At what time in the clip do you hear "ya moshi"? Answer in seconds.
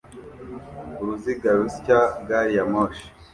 2.57-3.05